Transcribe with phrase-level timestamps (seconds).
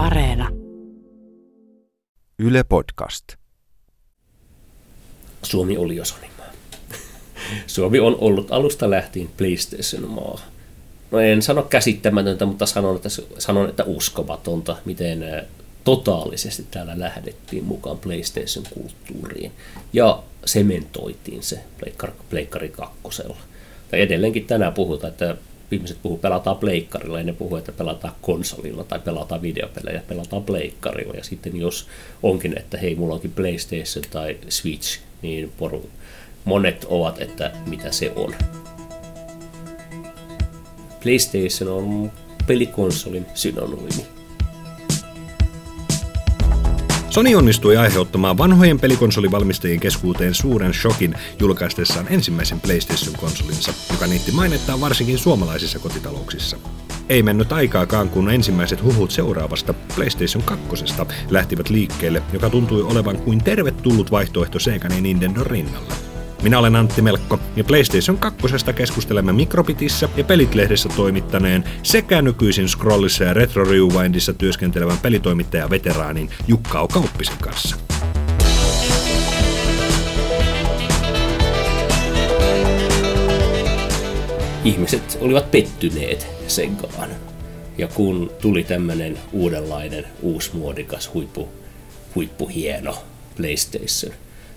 [0.00, 0.48] Areena.
[2.38, 3.24] Yle Podcast.
[5.42, 6.46] Suomi oli jo Sonimaa.
[7.66, 10.40] Suomi on ollut alusta lähtien PlayStation-maa.
[11.10, 13.08] No en sano käsittämätöntä, mutta sanon, että,
[13.38, 15.46] sanon, että uskomatonta, miten
[15.84, 19.52] totaalisesti täällä lähdettiin mukaan PlayStation-kulttuuriin
[19.92, 23.36] ja sementoitiin se Pleikkari, Pleikkari kakkosella.
[23.90, 25.36] Tai edelleenkin tänään puhutaan, että
[25.72, 31.14] ihmiset puhuu, pelataan pleikkarilla, ja ne puhuu, että pelataan konsolilla tai pelataan videopelejä, pelataan pleikkarilla.
[31.14, 31.86] Ja sitten jos
[32.22, 35.90] onkin, että hei, mulla onkin PlayStation tai Switch, niin poru,
[36.44, 38.34] monet ovat, että mitä se on.
[41.02, 42.12] PlayStation on
[42.46, 44.19] pelikonsolin synonyymi.
[47.10, 55.18] Sony onnistui aiheuttamaan vanhojen pelikonsolivalmistajien keskuuteen suuren shokin julkaistessaan ensimmäisen PlayStation-konsolinsa, joka niitti mainettaan varsinkin
[55.18, 56.56] suomalaisissa kotitalouksissa.
[57.08, 60.66] Ei mennyt aikaakaan, kun ensimmäiset huhut seuraavasta PlayStation 2
[61.30, 66.09] lähtivät liikkeelle, joka tuntui olevan kuin tervetullut vaihtoehto Segan ja Nintendo rinnalla.
[66.42, 68.40] Minä olen Antti Melkko ja PlayStation 2
[68.76, 76.88] keskustelemme Mikrobitissä ja Pelitlehdessä toimittaneen sekä nykyisin Scrollissa ja Retro Rewindissa työskentelevän pelitoimittaja veteraanin Jukka
[76.88, 77.76] Kauppisen kanssa.
[84.64, 87.10] Ihmiset olivat pettyneet Segaan.
[87.78, 91.48] Ja kun tuli tämmöinen uudenlainen, uusmuodikas, huippu,
[92.14, 92.94] huippuhieno
[93.36, 94.14] PlayStation,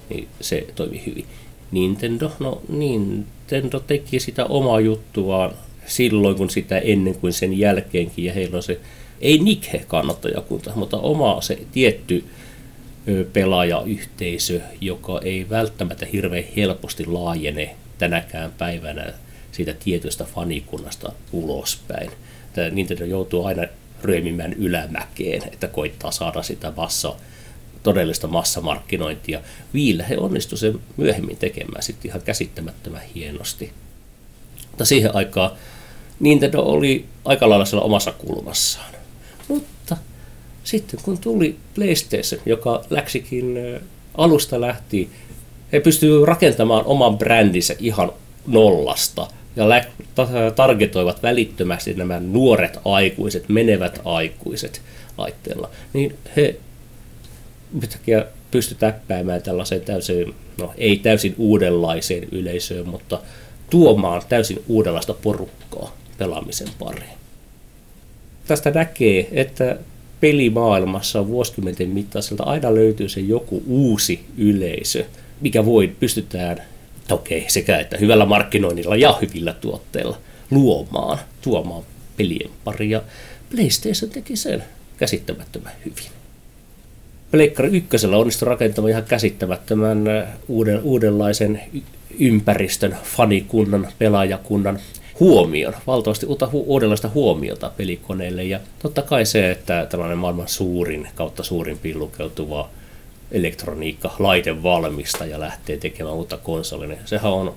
[0.09, 1.26] niin se toimi hyvin.
[1.73, 5.52] Nintendo, no Nintendo teki sitä omaa juttuaan
[5.85, 8.80] silloin kun sitä ennen kuin sen jälkeenkin, ja heillä on se,
[9.21, 12.23] ei Nikhe kannattajakunta, mutta oma se tietty
[13.33, 19.13] pelaajayhteisö, joka ei välttämättä hirveän helposti laajene tänäkään päivänä
[19.52, 22.09] siitä tietystä fanikunnasta ulospäin.
[22.53, 23.63] Tämä Nintendo joutuu aina
[24.02, 27.15] ryömimään ylämäkeen, että koittaa saada sitä massa
[27.84, 29.42] todellista massamarkkinointia.
[29.73, 33.71] Viillä he onnistuivat sen myöhemmin tekemään sitten ihan käsittämättömän hienosti.
[34.70, 35.52] Mutta siihen aikaan
[36.20, 38.93] Nintendo oli aika lailla siellä omassa kulmassaan.
[39.48, 39.98] Mutta
[40.64, 43.58] sitten kun tuli PlayStation, joka läksikin
[44.17, 45.10] alusta lähti,
[45.72, 48.11] he pystyivät rakentamaan oman brändinsä ihan
[48.48, 49.66] nollasta ja
[50.55, 54.82] targetoivat välittömästi nämä nuoret aikuiset, menevät aikuiset
[55.17, 56.55] laitteella, niin he
[57.82, 63.22] yhtäkkiä pysty täppäämään tällaiseen täysin, no ei täysin uudenlaiseen yleisöön, mutta
[63.70, 67.17] tuomaan täysin uudenlaista porukkaa pelaamisen pariin.
[68.48, 69.78] Tästä näkee, että
[70.20, 75.05] pelimaailmassa on vuosikymmenten mittaiselta aina löytyy se joku uusi yleisö,
[75.42, 76.61] mikä voi pystytään,
[77.11, 80.17] okei, okay, sekä että hyvällä markkinoinnilla ja hyvillä tuotteilla
[80.52, 81.84] luomaan, tuomaan
[82.17, 83.02] pelien paria.
[83.52, 84.64] PlayStation teki sen
[84.98, 86.23] käsittämättömän hyvin.
[87.33, 90.05] Pleikkari ykkösellä onnistui rakentamaan ihan käsittämättömän
[90.48, 91.61] uuden, uudenlaisen
[92.20, 94.80] ympäristön, fanikunnan, pelaajakunnan
[95.20, 98.43] huomion, valtavasti uutta hu- uudenlaista huomiota pelikoneille.
[98.43, 102.70] Ja totta kai se, että tällainen maailman suurin kautta suurin lukeutuva
[103.32, 107.55] elektroniikka, laitevalmistaja lähtee tekemään uutta konsolia, niin sehän on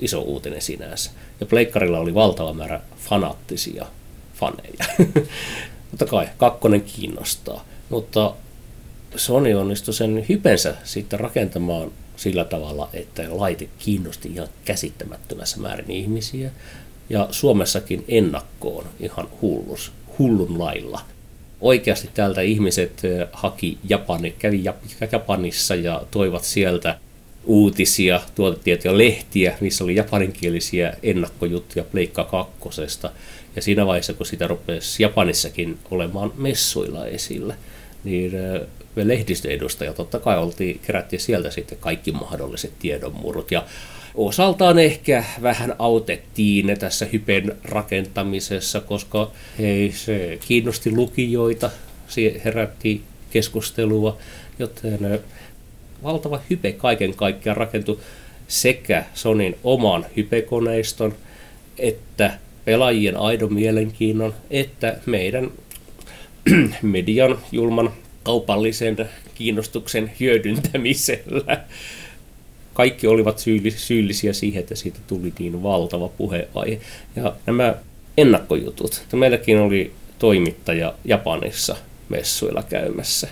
[0.00, 1.10] iso uutinen sinänsä.
[1.40, 3.86] Ja Pleikkarilla oli valtava määrä fanaattisia
[4.34, 4.84] faneja.
[5.90, 7.64] Totta kai, kakkonen kiinnostaa.
[7.88, 8.34] Mutta
[9.16, 16.50] Sony onnistui sen hypensä sitten rakentamaan sillä tavalla, että laite kiinnosti ihan käsittämättömässä määrin ihmisiä.
[17.10, 21.00] Ja Suomessakin ennakkoon ihan hullus, hullun lailla.
[21.60, 23.02] Oikeasti täältä ihmiset
[23.32, 24.64] haki Japani, kävi
[25.12, 26.98] Japanissa ja toivat sieltä
[27.44, 33.10] uutisia, tuotetietoja, lehtiä, missä oli japaninkielisiä ennakkojuttuja Pleikka kakkosesta.
[33.56, 37.54] Ja siinä vaiheessa, kun sitä rupesi Japanissakin olemaan messuilla esillä,
[38.04, 38.32] niin
[38.94, 43.64] me lehdistöedustajat totta kai oltiin, kerättiin sieltä sitten kaikki mahdolliset tiedonmurrot ja
[44.14, 51.70] osaltaan ehkä vähän autettiin tässä hypen rakentamisessa, koska hei, se kiinnosti lukijoita,
[52.08, 54.18] se herätti keskustelua,
[54.58, 55.20] joten
[56.02, 57.98] valtava hype kaiken kaikkiaan rakentui
[58.48, 61.14] sekä Sonin oman hypekoneiston,
[61.78, 65.50] että pelaajien aidon mielenkiinnon, että meidän
[66.82, 67.90] median julman
[68.22, 68.96] kaupallisen
[69.34, 71.64] kiinnostuksen hyödyntämisellä.
[72.74, 73.42] Kaikki olivat
[73.76, 76.80] syyllisiä siihen, että siitä tuli niin valtava puheenaihe.
[77.16, 77.74] Ja nämä
[78.16, 79.02] ennakkojutut.
[79.12, 81.76] Meilläkin oli toimittaja Japanissa
[82.08, 83.28] messuilla käymässä.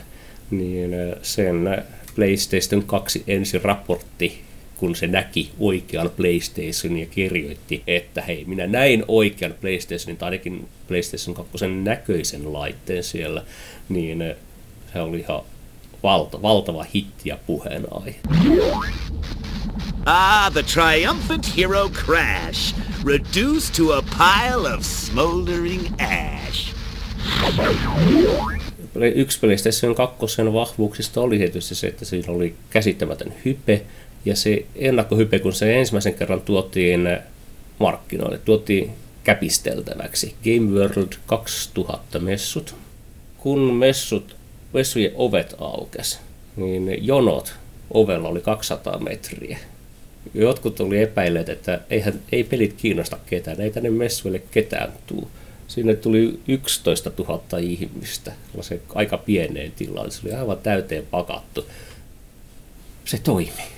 [0.51, 0.91] Niin
[1.23, 1.83] sen
[2.15, 4.46] PlayStation 2 ensi raportti
[4.77, 10.69] kun se näki oikean PlayStationin ja kirjoitti, että hei, minä näin oikean PlayStationin, tai ainakin
[10.89, 13.43] PlayStation 2 näköisen laitteen siellä,
[13.89, 14.35] niin
[14.93, 15.43] se oli ihan
[16.03, 18.15] valta, valtava hitti ja puheenaihe.
[20.07, 22.75] Ah, the triumphant hero Crash,
[23.05, 26.75] reduced to a pile of smoldering ash.
[29.15, 33.83] Yksi PlayStation 2 vahvuuksista oli tietysti se, että siinä oli käsittämätön hype,
[34.27, 37.19] ja se ennakkohype, kun se ensimmäisen kerran tuotiin
[37.79, 38.91] markkinoille, tuotiin
[39.25, 40.35] käpisteltäväksi.
[40.45, 42.75] Game World 2000 messut.
[43.39, 44.37] Kun messut,
[44.73, 46.21] messujen ovet aukes,
[46.57, 47.55] niin jonot
[47.91, 49.59] ovella oli 200 metriä.
[50.35, 55.31] Jotkut oli epäilleet, että eihän, ei pelit kiinnosta ketään, ei tänne messuille ketään tuu.
[55.69, 61.67] Sinne tuli 11 000 ihmistä, se aika pieneen tilaan, se oli aivan täyteen pakattu.
[63.05, 63.76] Se toimi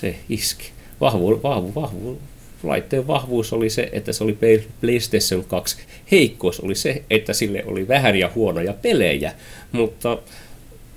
[0.00, 0.70] se iski.
[1.00, 2.18] Vahvu, vahvu, vahvu,
[2.62, 4.38] laitteen vahvuus oli se, että se oli
[4.80, 5.76] PlayStation 2.
[6.10, 9.32] Heikkous oli se, että sille oli vähän ja huonoja pelejä,
[9.72, 10.18] mutta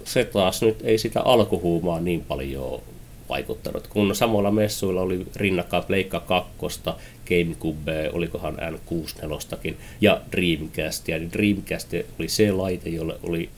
[0.04, 2.81] se taas nyt ei sitä alkuhuumaa niin paljon
[3.30, 3.88] vaikuttanut.
[3.88, 6.80] Kun samalla messuilla oli rinnakkain Pleikka 2,
[7.28, 11.07] GameCube, olikohan N64 ja Dreamcast.
[11.07, 13.50] Ja Dreamcast oli se laite, jolle oli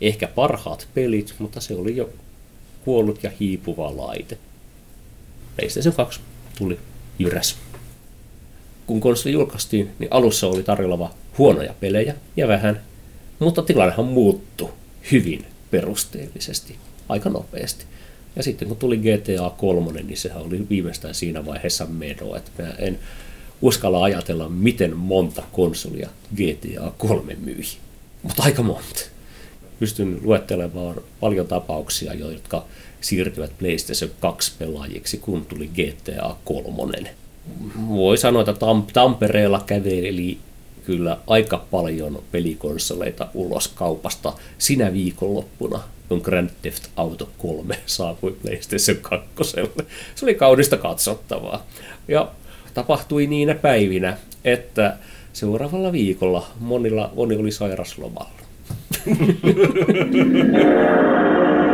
[0.00, 2.10] ehkä parhaat pelit, mutta se oli jo
[2.84, 4.38] kuollut ja hiipuva laite.
[5.56, 6.20] PlayStation 2
[6.58, 6.78] tuli
[7.18, 7.56] jyräs.
[8.86, 12.82] Kun konsoli julkaistiin, niin alussa oli tarjolla huonoja pelejä ja vähän,
[13.38, 14.72] mutta tilannehan muuttui
[15.12, 16.76] hyvin perusteellisesti,
[17.08, 17.84] aika nopeasti.
[18.36, 22.68] Ja sitten kun tuli GTA 3, niin sehän oli viimeistään siinä vaiheessa meno, että mä
[22.78, 22.98] en
[23.62, 27.62] uskalla ajatella, miten monta konsolia GTA 3 myi.
[28.22, 29.00] Mutta aika monta.
[29.78, 32.64] Pystyn luettelemaan paljon tapauksia, jotka
[33.06, 37.14] siirtyvät PlayStation 2 pelaajiksi, kun tuli GTA 3.
[37.88, 40.38] Voi sanoa, että Tam- Tampereella käveli
[40.84, 48.96] kyllä aika paljon pelikonsoleita ulos kaupasta sinä viikonloppuna, kun Grand Theft Auto 3 saapui PlayStation
[49.02, 49.26] 2.
[50.14, 51.66] Se oli kaunista katsottavaa.
[52.08, 52.30] Ja
[52.74, 54.96] tapahtui niinä päivinä, että
[55.32, 58.30] seuraavalla viikolla monilla, moni oli sairaslomalla.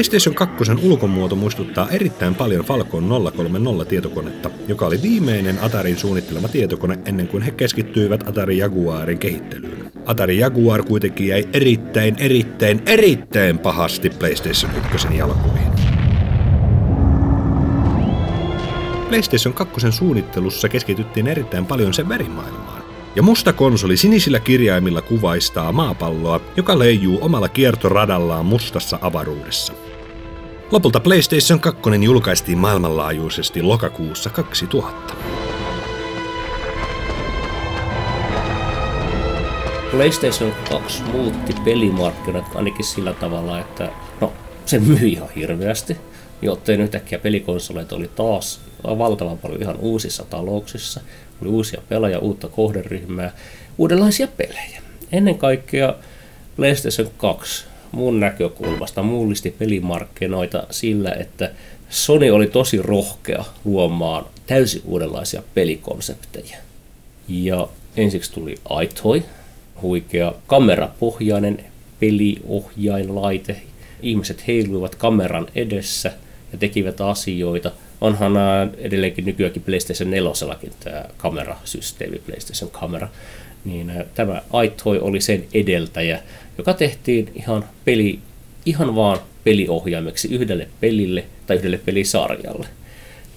[0.00, 6.98] PlayStation 2 ulkomuoto muistuttaa erittäin paljon Falcon 030 tietokonetta, joka oli viimeinen Atarin suunnittelema tietokone
[7.04, 9.92] ennen kuin he keskittyivät Atari Jaguarin kehittelyyn.
[10.06, 15.72] Atari Jaguar kuitenkin jäi erittäin, erittäin, erittäin pahasti PlayStation 1 jalkoihin.
[19.08, 22.82] PlayStation 2 suunnittelussa keskityttiin erittäin paljon sen värimaailmaan.
[23.16, 29.72] Ja musta konsoli sinisillä kirjaimilla kuvaistaa maapalloa, joka leijuu omalla kiertoradallaan mustassa avaruudessa.
[30.70, 35.14] Lopulta PlayStation 2 julkaistiin maailmanlaajuisesti lokakuussa 2000.
[39.90, 43.88] PlayStation 2 muutti pelimarkkinat ainakin sillä tavalla, että
[44.20, 44.32] no,
[44.66, 45.96] se myi ihan hirveästi,
[46.42, 51.00] joten yhtäkkiä pelikonsoleita oli taas valtavan paljon ihan uusissa talouksissa.
[51.42, 53.32] Oli uusia pelaajia, uutta kohderyhmää,
[53.78, 54.82] uudenlaisia pelejä.
[55.12, 55.94] Ennen kaikkea
[56.56, 61.50] PlayStation 2 mun näkökulmasta mullisti pelimarkkinoita sillä, että
[61.90, 66.56] Sony oli tosi rohkea luomaan täysin uudenlaisia pelikonsepteja.
[67.28, 69.22] Ja ensiksi tuli iToy,
[69.82, 71.64] huikea kamerapohjainen
[72.00, 73.56] peliohjainlaite.
[74.02, 76.12] Ihmiset heiluivat kameran edessä
[76.52, 77.70] ja tekivät asioita.
[78.00, 78.32] Onhan
[78.78, 80.30] edelleenkin nykyäänkin PlayStation 4
[80.80, 83.08] tämä kamerasysteemi, PlayStation Camera.
[83.64, 86.22] Niin tämä iToy oli sen edeltäjä
[86.60, 88.18] joka tehtiin ihan peli,
[88.66, 92.66] ihan vaan peliohjaimeksi yhdelle pelille tai yhdelle pelisarjalle.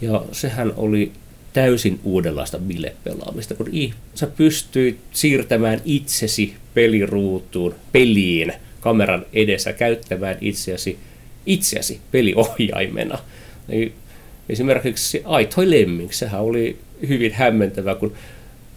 [0.02, 1.12] Ja sehän oli
[1.54, 3.68] täysin uudenlaista bilepelaamista, kun
[4.16, 10.98] sä pystyit siirtämään itsesi peliruutuun, peliin, kameran edessä, käyttämään itseäsi,
[11.46, 13.20] itseäsi peliohjaimena.
[13.70, 13.94] Eli
[14.50, 16.78] esimerkiksi Aitoy Lemming, sehän oli
[17.08, 18.14] hyvin hämmentävä, kun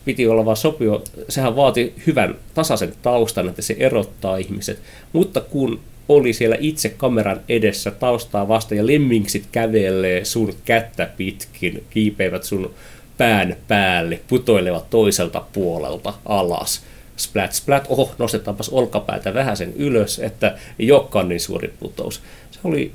[0.06, 4.78] piti olla vaan sopiva, sehän vaati hyvän tasaisen taustan, että se erottaa ihmiset.
[5.12, 11.84] Mutta kun oli siellä itse kameran edessä taustaa vasta ja lemmingsit kävelee sun kättä pitkin,
[11.90, 12.70] kiipeivät sun
[13.18, 16.82] pään päälle, putoilevat toiselta puolelta alas.
[17.16, 22.22] Splat, splat, oho, nostetaanpas olkapäätä vähän sen ylös, että ei olekaan niin suuri putous.
[22.50, 22.92] Se oli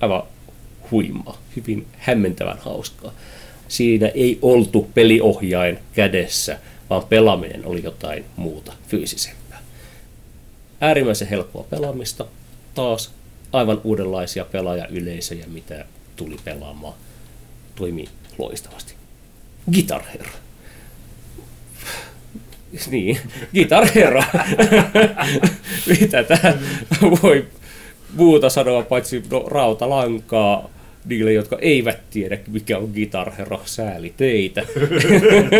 [0.00, 0.22] aivan
[0.90, 3.12] huimaa, hyvin hämmentävän hauskaa.
[3.68, 6.58] Siinä ei oltu peliohjain kädessä,
[6.90, 9.62] vaan pelaaminen oli jotain muuta fyysisempää.
[10.80, 12.26] Äärimmäisen helppoa pelaamista,
[12.74, 13.12] taas
[13.52, 15.84] aivan uudenlaisia pelaajayleisöjä, mitä
[16.16, 16.94] tuli pelaamaan,
[17.74, 18.94] toimi loistavasti.
[19.72, 20.30] Guitar Hero.
[22.90, 23.18] Niin,
[23.54, 24.22] Guitar Hero.
[26.00, 26.54] Mitä tämä
[27.22, 27.46] voi
[28.14, 30.70] muuta sanoa, paitsi no, rautalankaa
[31.04, 34.62] niille, jotka eivät tiedä, mikä on Guitar Hero, sääli teitä.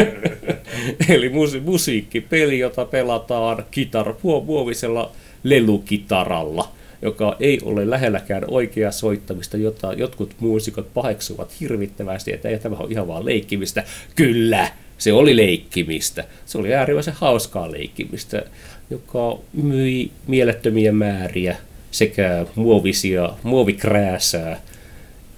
[1.15, 5.13] Eli musi- musiikkipeli, jota pelataan kitar- muovisella
[5.45, 6.69] lelukitaralla
[7.03, 12.91] joka ei ole lähelläkään oikeaa soittamista, jota jotkut muusikot paheksuvat hirvittävästi, että ei tämä ole
[12.91, 13.85] ihan vaan leikkimistä.
[14.17, 16.25] Kyllä, se oli leikkimistä.
[16.47, 18.43] Se oli äärimmäisen hauskaa leikkimistä,
[18.91, 21.57] joka myi mielettömiä määriä
[21.91, 24.61] sekä muovisia, muovikrääsää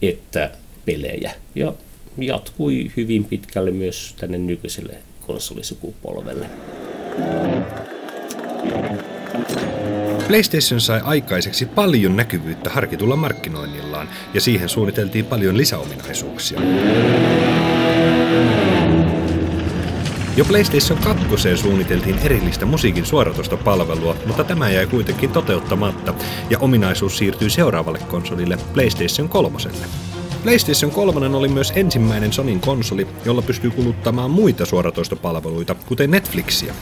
[0.03, 0.51] että
[0.85, 1.33] pelejä.
[1.55, 1.73] Ja
[2.19, 4.95] jatkui hyvin pitkälle myös tänne nykyiselle
[5.27, 6.47] konsolisukupolvelle.
[10.27, 16.61] PlayStation sai aikaiseksi paljon näkyvyyttä harkitulla markkinoinnillaan, ja siihen suunniteltiin paljon lisäominaisuuksia.
[20.37, 26.15] Jo PlayStation 2 suunniteltiin erillistä musiikin suoratustopalvelua, mutta tämä jäi kuitenkin toteuttamatta,
[26.51, 29.59] ja ominaisuus siirtyi seuraavalle konsolille PlayStation 3.
[30.43, 36.75] PlayStation 3 oli myös ensimmäinen Sonin konsoli, jolla pystyy kuluttamaan muita suoratoistopalveluita, kuten Netflixiä.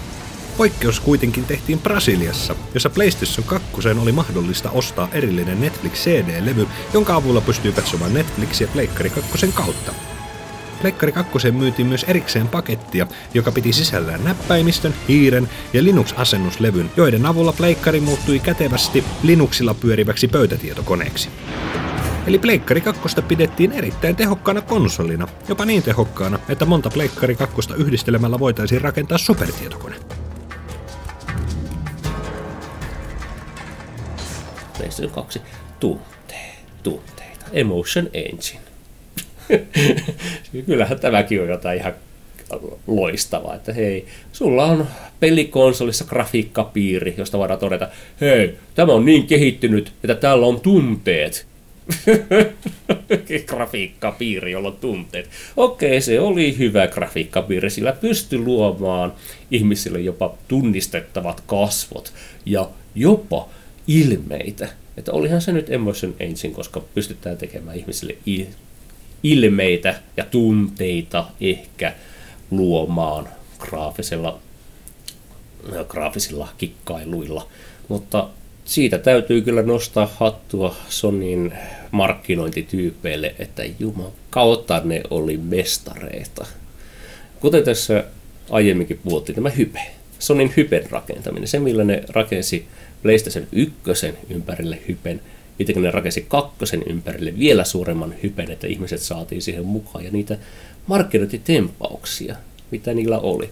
[0.56, 7.40] Poikkeus kuitenkin tehtiin Brasiliassa, jossa PlayStation 2 oli mahdollista ostaa erillinen Netflix CD-levy, jonka avulla
[7.40, 9.92] pystyy katsomaan Netflixiä Pleikkari 2 kautta.
[10.84, 17.52] Pleikkari 2 myytiin myös erikseen pakettia, joka piti sisällään näppäimistön, hiiren ja Linux-asennuslevyn, joiden avulla
[17.52, 21.28] Pleikkari muuttui kätevästi Linuxilla pyöriväksi pöytätietokoneeksi.
[22.26, 28.38] Eli Pleikkari 2 pidettiin erittäin tehokkaana konsolina, jopa niin tehokkaana, että monta Pleikkari 2 yhdistelemällä
[28.38, 29.96] voitaisiin rakentaa supertietokone.
[34.76, 35.40] PlayStation 2
[35.80, 37.46] tuntee, tunteita.
[37.52, 38.73] Emotion Engine.
[40.66, 41.94] Kyllähän tämäkin on jotain ihan
[42.86, 44.86] loistavaa, että hei, sulla on
[45.20, 47.88] pelikonsolissa grafiikkapiiri, josta voidaan todeta,
[48.20, 51.46] hei, tämä on niin kehittynyt, että täällä on tunteet.
[53.46, 55.30] grafiikkapiiri, jolla on tunteet.
[55.56, 59.12] Okei, se oli hyvä grafiikkapiiri, sillä pystyi luomaan
[59.50, 62.12] ihmisille jopa tunnistettavat kasvot
[62.46, 63.48] ja jopa
[63.86, 64.68] ilmeitä.
[64.96, 68.16] Että olihan se nyt Emotion Engine, koska pystytään tekemään ihmisille
[69.24, 71.92] ilmeitä ja tunteita ehkä
[72.50, 73.28] luomaan
[73.58, 74.38] graafisella,
[75.88, 77.48] graafisilla kikkailuilla.
[77.88, 78.28] Mutta
[78.64, 81.52] siitä täytyy kyllä nostaa hattua Sonin
[81.90, 86.46] markkinointityypeille, että jumala kautta ne oli mestareita.
[87.40, 88.04] Kuten tässä
[88.50, 89.80] aiemminkin puhuttiin, tämä hype.
[90.18, 92.66] Sonin hypen rakentaminen, se millä ne rakensi
[93.02, 93.74] PlayStation 1
[94.30, 95.20] ympärille hypen,
[95.58, 100.38] miten ne rakensi kakkosen ympärille vielä suuremman hypen, että ihmiset saatiin siihen mukaan ja niitä
[100.86, 102.36] markkinointitempauksia,
[102.70, 103.50] mitä niillä oli.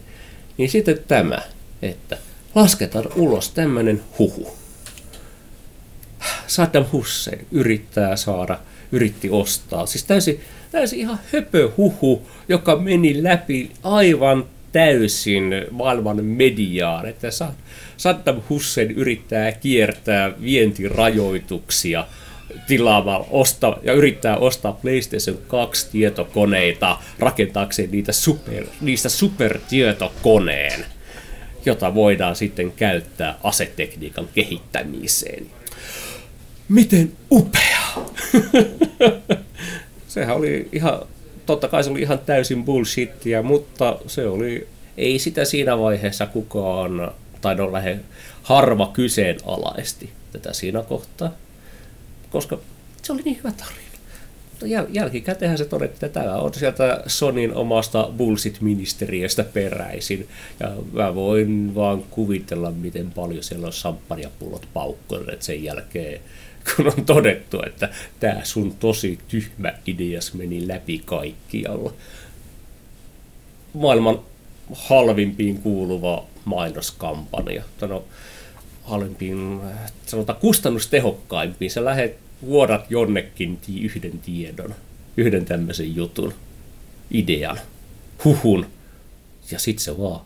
[0.58, 1.38] Niin sitten tämä,
[1.82, 2.18] että
[2.54, 4.54] lasketaan ulos tämmöinen huhu.
[6.46, 8.58] Saddam Hussein yrittää saada,
[8.92, 10.40] yritti ostaa, siis täysin,
[10.72, 17.30] täysin ihan höpö huhu, joka meni läpi aivan täysin maailman mediaan, että
[17.96, 22.06] Saddam Hussein yrittää kiertää vientirajoituksia
[22.66, 30.84] tilaamalla osta, ja yrittää ostaa PlayStation 2 tietokoneita rakentaakseen niitä super, niistä supertietokoneen,
[31.64, 35.46] jota voidaan sitten käyttää asetekniikan kehittämiseen.
[36.68, 38.06] Miten upea!
[40.08, 40.98] Sehän oli ihan
[41.46, 47.12] totta kai se oli ihan täysin bullshittia, mutta se oli, ei sitä siinä vaiheessa kukaan,
[47.42, 48.00] tai no lähde
[48.42, 51.32] harva kyseenalaisti tätä siinä kohtaa,
[52.30, 52.58] koska
[53.02, 53.82] se oli niin hyvä tarina.
[54.50, 60.28] Mutta jäl- jälkikäteenhän se todettiin, että tämä on sieltä Sonin omasta bullshit-ministeriöstä peräisin.
[60.60, 66.20] Ja mä voin vaan kuvitella, miten paljon siellä on samppanjapullot paukkuneet sen jälkeen
[66.76, 67.88] kun on todettu, että
[68.20, 71.94] tämä sun tosi tyhmä ideas meni läpi kaikkialla.
[73.72, 74.20] Maailman
[74.72, 77.62] halvimpiin kuuluva mainoskampanja.
[77.80, 78.04] No,
[78.84, 79.60] halvimpiin,
[80.06, 81.70] sanotaan kustannustehokkaimpiin.
[81.70, 84.74] Sä lähet vuodat jonnekin yhden tiedon,
[85.16, 86.34] yhden tämmöisen jutun,
[87.10, 87.58] idean,
[88.24, 88.66] huhun,
[89.50, 90.20] ja sit se vaan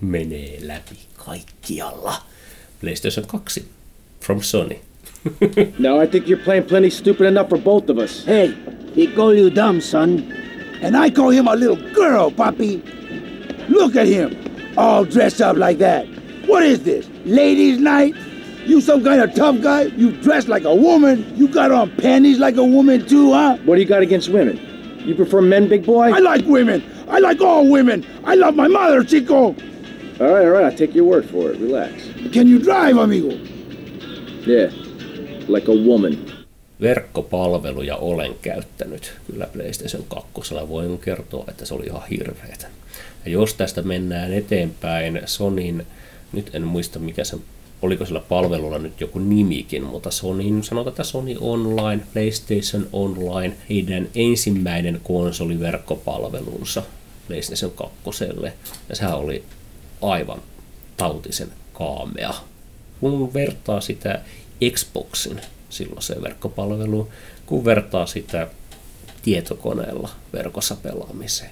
[0.00, 2.22] menee läpi kaikkialla.
[2.80, 3.68] PlayStation 2
[4.20, 4.76] from Sony.
[5.78, 8.26] no, I think you're playing plenty stupid enough for both of us.
[8.26, 8.54] Hey,
[8.96, 10.24] he call you dumb, son.
[10.82, 12.99] And I call him a little girl, Poppy.
[13.70, 14.36] Look at him,
[14.76, 16.06] all dressed up like that.
[16.46, 18.14] What is this, ladies' night?
[18.66, 19.82] You some kind of tough guy?
[19.96, 21.24] You dress like a woman?
[21.36, 23.56] You got on panties like a woman too, huh?
[23.64, 24.58] What do you got against women?
[25.06, 26.12] You prefer men, big boy?
[26.12, 26.82] I like women.
[27.08, 28.04] I like all women.
[28.24, 29.36] I love my mother, Chico.
[29.36, 29.54] All
[30.20, 31.60] right, all right, I'll take your word for it.
[31.60, 31.92] Relax.
[32.32, 33.32] Can you drive, amigo?
[34.46, 34.70] Yeah,
[35.48, 36.18] like a woman.
[36.80, 40.54] Verkkopalveluja olen käyttänyt kyllä PlayStation 2.
[40.68, 42.66] Voin kertoa, että se oli ihan hirveetä.
[43.24, 45.86] Ja jos tästä mennään eteenpäin, Sonin,
[46.32, 47.36] nyt en muista mikä se
[47.82, 54.08] oliko sillä palvelulla nyt joku nimikin, mutta Sony, sanotaan, että Sony Online, PlayStation Online, heidän
[54.14, 56.82] ensimmäinen konsoliverkkopalvelunsa
[57.26, 57.72] PlayStation
[58.04, 58.24] 2.
[58.88, 59.44] Ja sehän oli
[60.02, 60.42] aivan
[60.96, 62.34] tautisen kaamea.
[63.00, 64.20] Kun vertaa sitä
[64.70, 67.08] Xboxin silloiseen verkkopalveluun,
[67.46, 68.48] kun vertaa sitä
[69.22, 71.50] tietokoneella verkossa pelaamiseen.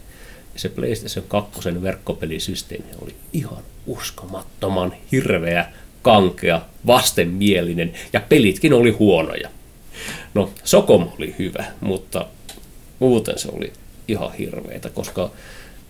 [0.58, 5.72] Ja se PlayStation 2 verkkopelisysteemi oli ihan uskomattoman hirveä
[6.02, 9.48] kankea, vastenmielinen ja pelitkin oli huonoja.
[10.34, 12.26] No, Sokom oli hyvä, mutta
[12.98, 13.72] muuten se oli
[14.08, 15.22] ihan hirveitä, koska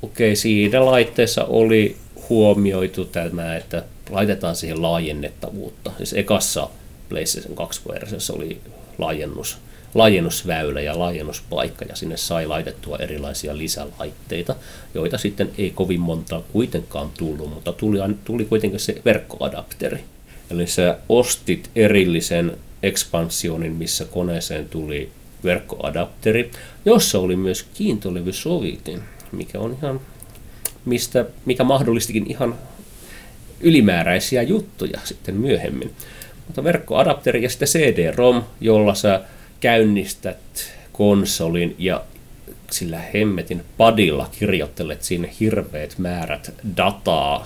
[0.03, 1.97] okei, okay, siinä laitteessa oli
[2.29, 5.93] huomioitu tämä, että laitetaan siihen laajennettavuutta.
[5.97, 6.69] Siis ekassa
[7.09, 8.61] PlayStation 2-versiossa oli
[8.99, 9.59] laajennus,
[9.95, 14.55] laajennusväylä ja laajennuspaikka, ja sinne sai laitettua erilaisia lisälaitteita,
[14.95, 20.05] joita sitten ei kovin monta kuitenkaan tullut, mutta tuli, tuli kuitenkin se verkkoadapteri.
[20.51, 25.11] Eli sä ostit erillisen ekspansionin, missä koneeseen tuli
[25.45, 26.51] verkkoadapteri,
[26.85, 29.03] jossa oli myös kiintolevysovitin,
[29.33, 30.01] mikä on ihan,
[30.85, 32.55] mistä, mikä mahdollistikin ihan
[33.61, 35.95] ylimääräisiä juttuja sitten myöhemmin.
[36.47, 39.21] Mutta verkkoadapteri ja sitten CD-ROM, jolla sä
[39.61, 42.05] käynnistät konsolin ja
[42.71, 47.45] sillä hemmetin padilla kirjoittelet sinne hirveät määrät dataa,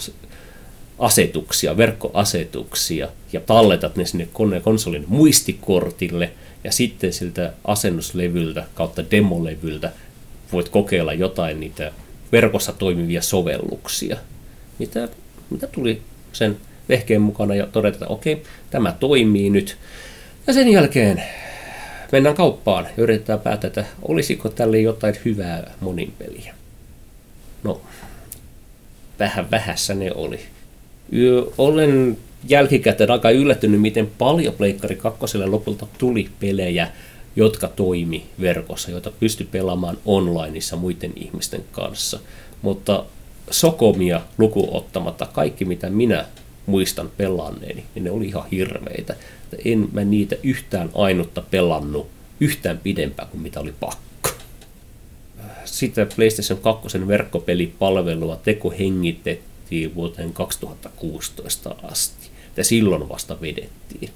[0.99, 6.33] asetuksia, verkkoasetuksia ja talletat ne sinne koneen konsolin muistikortille
[6.65, 9.93] ja sitten siltä asennuslevyltä kautta demolevyltä
[10.53, 11.93] voit kokeilla jotain niitä
[12.33, 14.17] verkossa toimivia sovelluksia,
[14.79, 15.09] mitä,
[15.51, 16.57] mitä tuli sen
[16.89, 19.77] vehkeen mukana ja todeta, että okei, tämä toimii nyt.
[20.47, 21.23] Ja sen jälkeen
[22.13, 26.55] mennään kauppaan ja yritetään päättää, että olisiko tälle jotain hyvää monin peliä.
[27.63, 27.81] No,
[29.19, 30.41] vähän vähässä ne oli.
[31.59, 36.89] Olen jälkikäteen aika yllättynyt, miten paljon Pleikkari 2 lopulta tuli pelejä,
[37.37, 42.21] jotka toimi verkossa, joita pystyi pelaamaan onlineissa muiden ihmisten kanssa.
[42.63, 43.05] Mutta
[43.51, 46.25] Sokomia lukuottamatta kaikki, mitä minä
[46.67, 49.15] muistan pelanneeni, niin ne oli ihan hirveitä.
[49.65, 52.09] En mä niitä yhtään ainutta pelannut
[52.41, 54.31] yhtään pidempään kuin mitä oli pakko.
[55.65, 62.31] Sitten PlayStation 2 verkkopelipalvelua teko hengitettiin vuoteen 2016 asti.
[62.57, 64.11] Ja silloin vasta vedettiin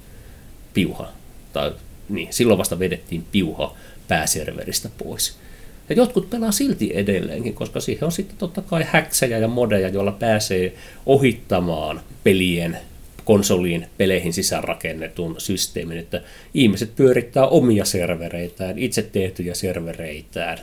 [0.75, 1.13] piuha,
[1.53, 1.73] tai
[2.09, 3.77] niin, silloin vasta vedettiin piuha
[4.09, 5.39] pääserveristä pois.
[5.88, 10.12] Ja jotkut pelaa silti edelleenkin, koska siihen on sitten totta kai häksejä ja modeja, joilla
[10.12, 10.75] pääsee
[11.07, 12.79] ohittamaan pelien
[13.25, 16.22] konsoliin peleihin sisäänrakennetun systeemin, että
[16.55, 20.59] ihmiset pyörittää omia servereitään, itse tehtyjä servereitään,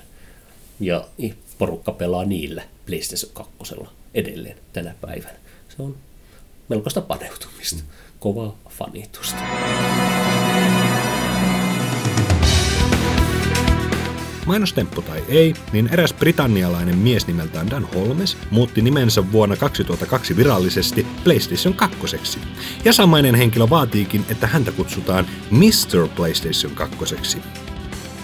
[0.80, 1.08] ja
[1.58, 3.76] porukka pelaa niillä PlayStation 2
[4.14, 5.36] edelleen tänä päivänä.
[5.70, 5.98] Se on
[6.70, 7.84] melkoista paneutumista,
[8.20, 9.44] kovaa fanitusta.
[14.46, 21.08] Mainostemppu tai ei, niin eräs britannialainen mies nimeltään Dan Holmes muutti nimensä vuonna 2002 virallisesti
[21.24, 22.40] PlayStation 2.
[22.86, 26.08] Ja samainen henkilö vaatiikin, että häntä kutsutaan Mr.
[26.16, 27.42] PlayStation 2.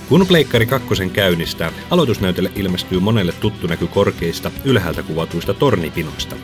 [0.09, 6.35] Kun Pleikkari 2 käynnistää, aloitusnäytölle ilmestyy monelle tuttu näky korkeista, ylhäältä kuvatuista tornipinoista.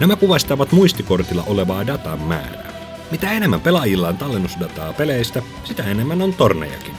[0.00, 2.72] Nämä kuvastavat muistikortilla olevaa datan määrää.
[3.10, 6.94] Mitä enemmän pelaajilla on tallennusdataa peleistä, sitä enemmän on tornejakin.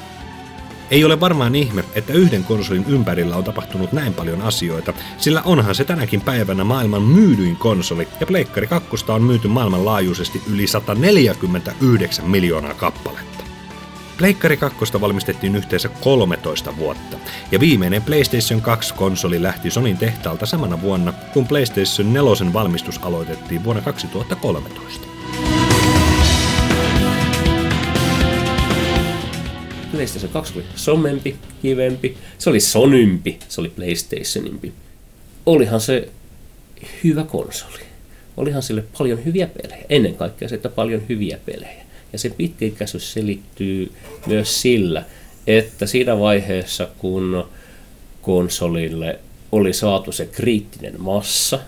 [0.92, 5.76] Ei ole varmaan ihme, että yhden konsolin ympärillä on tapahtunut näin paljon asioita, sillä onhan
[5.76, 12.74] se tänäkin päivänä maailman myydyin konsoli, ja Pleikkari 2 on myyty maailmanlaajuisesti yli 149 miljoonaa
[12.74, 13.44] kappaletta.
[14.18, 17.18] Pleikkari 2 valmistettiin yhteensä 13 vuotta,
[17.52, 23.82] ja viimeinen PlayStation 2-konsoli lähti Sonin tehtaalta samana vuonna, kun PlayStation 4 valmistus aloitettiin vuonna
[23.82, 25.11] 2013.
[29.92, 34.74] PlayStation 2 oli somempi, kivempi, se oli sonympi, se oli PlayStationimpi.
[35.46, 36.10] Olihan se
[37.04, 37.80] hyvä konsoli.
[38.38, 39.86] Olihan sille paljon hyviä pelejä.
[39.90, 41.84] Ennen kaikkea se, että paljon hyviä pelejä.
[42.14, 43.92] Ja se pitkäikäisyys selittyy
[44.26, 45.06] myös sillä,
[45.48, 47.50] että siinä vaiheessa, kun
[48.22, 49.20] konsolille
[49.52, 51.60] oli saatu se kriittinen massa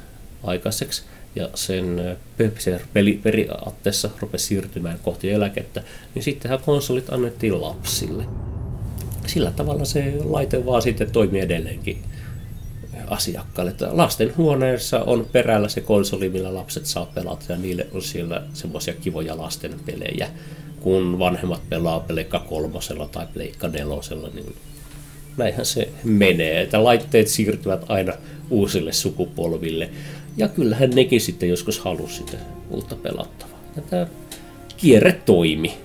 [0.43, 1.03] aikaiseksi,
[1.35, 2.17] ja sen
[2.59, 5.83] se peli, periaatteessa rupesi siirtymään kohti eläkettä,
[6.15, 8.25] niin sittenhän konsolit annettiin lapsille.
[9.27, 12.03] Sillä tavalla se laite vaan sitten toimii edelleenkin
[13.07, 13.73] asiakkaalle.
[13.91, 18.93] Lasten huoneessa on perällä se konsoli, millä lapset saa pelata, ja niille on siellä semmoisia
[18.93, 20.29] kivoja lasten pelejä.
[20.79, 24.55] Kun vanhemmat pelaa Pleikka kolmosella tai Pleikka nelosella, niin
[25.37, 26.61] näinhän se menee.
[26.61, 28.13] Että laitteet siirtyvät aina
[28.49, 29.89] uusille sukupolville.
[30.37, 32.37] Ja kyllähän nekin sitten joskus halusi sitä
[32.69, 33.59] uutta pelattavaa.
[33.75, 34.07] Ja tämä
[34.77, 35.77] kierre toimi.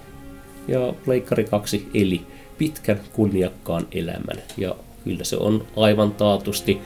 [0.69, 2.23] Ja Pleikkari 2 eli
[2.59, 4.43] pitkän kunniakkaan elämän.
[4.57, 6.81] Ja kyllä se on aivan taatusti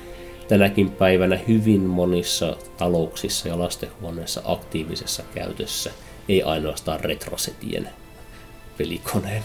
[0.48, 5.90] tänäkin päivänä hyvin monissa talouksissa ja lastenhuoneissa aktiivisessa käytössä,
[6.28, 7.88] ei ainoastaan retrosetien
[8.78, 9.42] pelikoneen.